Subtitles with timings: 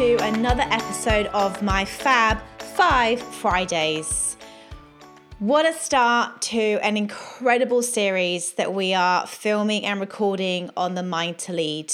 [0.00, 4.38] to another episode of my Fab Five Fridays.
[5.40, 11.02] What a start to an incredible series that we are filming and recording on the
[11.02, 11.92] Mind to Lead.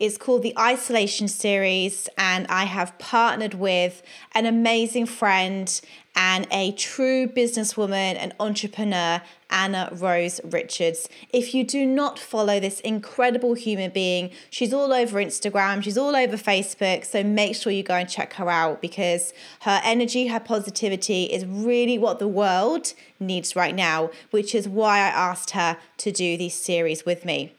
[0.00, 4.04] It's called the Isolation Series, and I have partnered with
[4.36, 5.80] an amazing friend
[6.18, 11.08] and a true businesswoman and entrepreneur, Anna Rose Richards.
[11.32, 16.16] If you do not follow this incredible human being, she's all over Instagram, she's all
[16.16, 20.40] over Facebook, so make sure you go and check her out because her energy, her
[20.40, 25.78] positivity is really what the world needs right now, which is why I asked her
[25.98, 27.52] to do this series with me.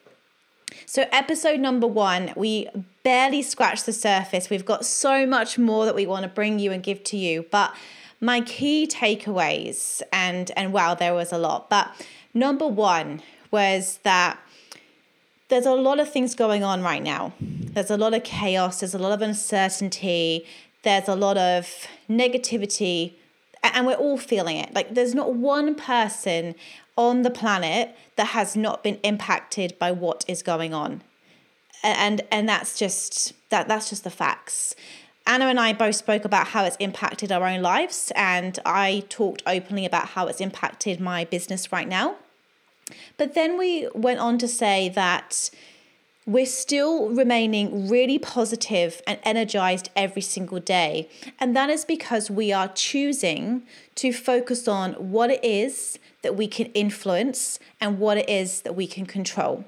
[0.86, 2.68] So, episode number one, we
[3.04, 4.50] barely scratched the surface.
[4.50, 7.46] We've got so much more that we want to bring you and give to you.
[7.50, 7.74] But
[8.22, 11.70] my key takeaways, and and wow, there was a lot.
[11.70, 11.90] But
[12.34, 14.40] number one was that
[15.50, 17.34] there's a lot of things going on right now.
[17.40, 18.82] There's a lot of chaos.
[18.82, 20.46] There's a lot of uncertainty.
[20.84, 23.14] There's a lot of negativity,
[23.64, 24.74] and we're all feeling it.
[24.74, 26.56] Like there's not one person
[26.96, 31.02] on the planet that has not been impacted by what is going on
[31.84, 34.76] and and that's just that that's just the facts
[35.30, 39.44] Anna and I both spoke about how it's impacted our own lives, and I talked
[39.46, 42.16] openly about how it's impacted my business right now.
[43.16, 45.52] But then we went on to say that
[46.26, 51.08] we're still remaining really positive and energized every single day.
[51.40, 53.62] And that is because we are choosing
[53.96, 58.76] to focus on what it is that we can influence and what it is that
[58.76, 59.64] we can control.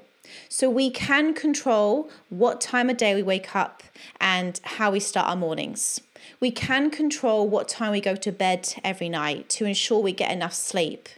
[0.48, 3.82] So we can control what time of day we wake up
[4.20, 6.00] and how we start our mornings.
[6.40, 10.30] We can control what time we go to bed every night to ensure we get
[10.30, 11.08] enough sleep.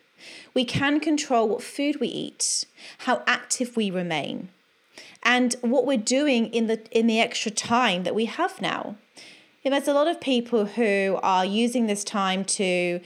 [0.55, 2.65] We can control what food we eat,
[2.99, 4.49] how active we remain,
[5.23, 8.97] and what we're doing in the in the extra time that we have now.
[9.63, 13.01] there's a lot of people who are using this time to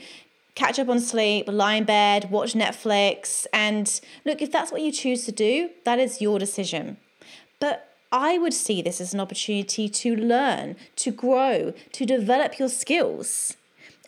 [0.59, 3.47] catch up on sleep, lie in bed, watch Netflix.
[3.53, 6.97] And look, if that's what you choose to do, that is your decision.
[7.61, 12.67] But I would see this as an opportunity to learn, to grow, to develop your
[12.67, 13.55] skills.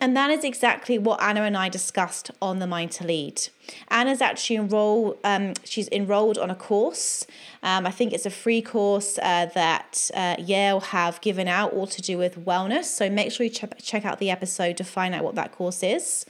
[0.01, 3.49] And that is exactly what Anna and I discussed on the Mind to Lead.
[3.89, 7.27] Anna's actually enrolled, um, she's enrolled on a course.
[7.61, 11.85] Um, I think it's a free course uh, that uh, Yale have given out all
[11.85, 12.85] to do with wellness.
[12.85, 15.83] So make sure you ch- check out the episode to find out what that course
[15.83, 16.25] is.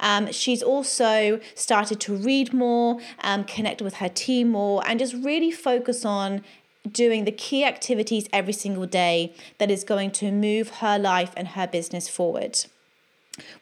[0.00, 5.14] Um, she's also started to read more, um, connect with her team more, and just
[5.14, 6.42] really focus on
[6.90, 11.48] doing the key activities every single day that is going to move her life and
[11.48, 12.64] her business forward.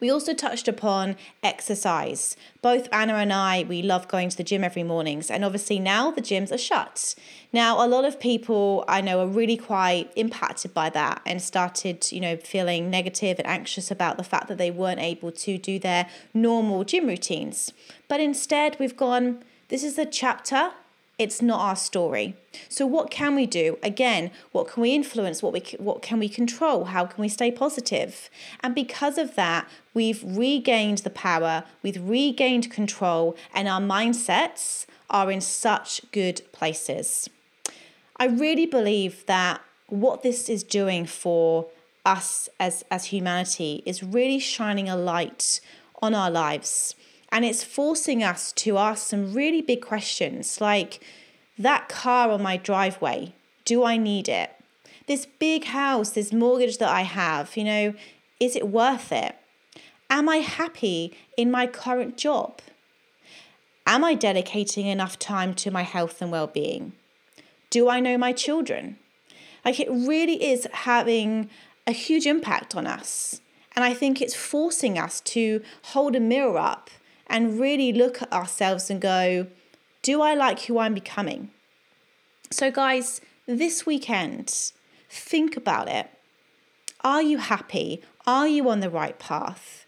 [0.01, 2.37] We also touched upon exercise.
[2.61, 6.11] Both Anna and I, we love going to the gym every mornings, and obviously now
[6.11, 7.15] the gyms are shut.
[7.53, 12.11] Now, a lot of people I know are really quite impacted by that and started,
[12.11, 15.79] you know, feeling negative and anxious about the fact that they weren't able to do
[15.79, 17.73] their normal gym routines.
[18.09, 20.73] But instead, we've gone, this is a chapter
[21.21, 22.35] it's not our story.
[22.71, 23.79] So what can we do?
[23.83, 25.43] Again, what can we influence?
[25.43, 26.87] What we what can we control?
[26.87, 28.31] How can we stay positive?
[28.61, 35.31] And because of that, we've regained the power, we've regained control, and our mindsets are
[35.31, 37.29] in such good places.
[38.17, 41.67] I really believe that what this is doing for
[42.07, 45.61] us as as humanity is really shining a light
[46.01, 46.95] on our lives
[47.33, 51.05] and it's forcing us to ask some really big questions like
[51.59, 54.51] that car on my driveway, do I need it?
[55.07, 57.95] This big house, this mortgage that I have, you know,
[58.39, 59.37] is it worth it?
[60.09, 62.61] Am I happy in my current job?
[63.87, 66.93] Am I dedicating enough time to my health and well being?
[67.71, 68.99] Do I know my children?
[69.65, 71.51] Like it really is having
[71.87, 73.41] a huge impact on us.
[73.77, 76.91] And I think it's forcing us to hold a mirror up
[77.31, 79.47] and really look at ourselves and go,
[80.03, 81.51] do I like who I'm becoming?
[82.51, 84.73] So, guys, this weekend,
[85.09, 86.11] think about it.
[87.03, 88.03] Are you happy?
[88.27, 89.87] Are you on the right path?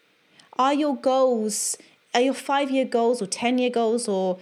[0.56, 1.76] Are your goals,
[2.14, 4.38] are your five year goals or 10 year goals or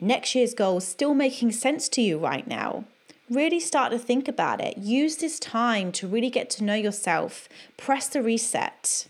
[0.00, 2.84] next year's goals still making sense to you right now?
[3.30, 4.76] Really start to think about it.
[4.78, 7.48] Use this time to really get to know yourself.
[7.76, 9.06] Press the reset.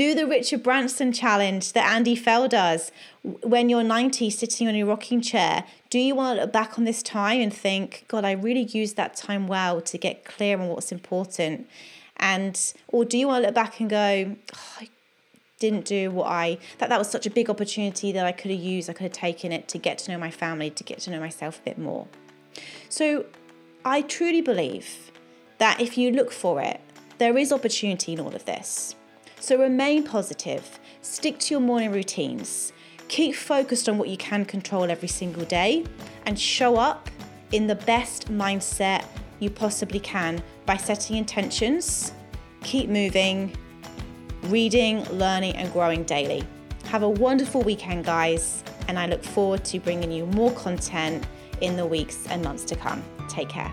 [0.00, 2.90] Do the Richard Branson challenge that Andy Fell does
[3.22, 5.64] when you're 90 sitting on your rocking chair.
[5.90, 8.96] Do you want to look back on this time and think, God, I really used
[8.96, 11.68] that time well to get clear on what's important?
[12.16, 12.58] And
[12.88, 14.88] or do you want to look back and go, oh, I
[15.58, 18.60] didn't do what I that that was such a big opportunity that I could have
[18.60, 21.10] used, I could have taken it to get to know my family, to get to
[21.10, 22.08] know myself a bit more.
[22.88, 23.26] So
[23.84, 25.10] I truly believe
[25.58, 26.80] that if you look for it,
[27.18, 28.94] there is opportunity in all of this.
[29.40, 32.74] So remain positive, stick to your morning routines,
[33.08, 35.86] keep focused on what you can control every single day,
[36.26, 37.08] and show up
[37.50, 39.02] in the best mindset
[39.38, 42.12] you possibly can by setting intentions,
[42.62, 43.56] keep moving,
[44.42, 46.44] reading, learning, and growing daily.
[46.84, 51.26] Have a wonderful weekend, guys, and I look forward to bringing you more content
[51.62, 53.02] in the weeks and months to come.
[53.28, 53.72] Take care.